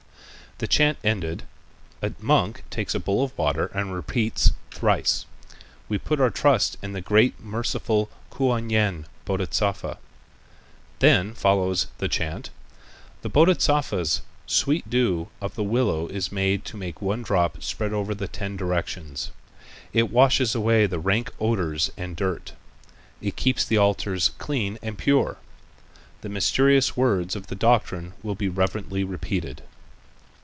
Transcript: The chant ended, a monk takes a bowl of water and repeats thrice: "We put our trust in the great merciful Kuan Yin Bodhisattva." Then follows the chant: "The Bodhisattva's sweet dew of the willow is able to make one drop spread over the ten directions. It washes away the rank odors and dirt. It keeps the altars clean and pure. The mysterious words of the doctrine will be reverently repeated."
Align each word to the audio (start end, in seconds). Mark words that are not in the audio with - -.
The 0.57 0.67
chant 0.67 0.99
ended, 1.03 1.41
a 2.03 2.13
monk 2.19 2.63
takes 2.69 2.93
a 2.93 2.99
bowl 2.99 3.23
of 3.23 3.35
water 3.35 3.71
and 3.73 3.95
repeats 3.95 4.51
thrice: 4.69 5.25
"We 5.89 5.97
put 5.97 6.19
our 6.21 6.29
trust 6.29 6.77
in 6.83 6.93
the 6.93 7.01
great 7.01 7.39
merciful 7.39 8.11
Kuan 8.29 8.69
Yin 8.69 9.07
Bodhisattva." 9.25 9.97
Then 10.99 11.33
follows 11.33 11.87
the 11.97 12.07
chant: 12.07 12.51
"The 13.23 13.29
Bodhisattva's 13.29 14.21
sweet 14.45 14.87
dew 14.87 15.29
of 15.41 15.55
the 15.55 15.63
willow 15.63 16.05
is 16.05 16.29
able 16.31 16.63
to 16.65 16.77
make 16.77 17.01
one 17.01 17.23
drop 17.23 17.63
spread 17.63 17.91
over 17.91 18.13
the 18.13 18.27
ten 18.27 18.55
directions. 18.55 19.31
It 19.93 20.11
washes 20.11 20.53
away 20.53 20.85
the 20.85 20.99
rank 20.99 21.33
odors 21.39 21.89
and 21.97 22.15
dirt. 22.15 22.53
It 23.19 23.35
keeps 23.35 23.65
the 23.65 23.77
altars 23.79 24.29
clean 24.37 24.77
and 24.83 24.95
pure. 24.95 25.37
The 26.21 26.29
mysterious 26.29 26.95
words 26.95 27.35
of 27.35 27.47
the 27.47 27.55
doctrine 27.55 28.13
will 28.21 28.35
be 28.35 28.47
reverently 28.47 29.03
repeated." 29.03 29.63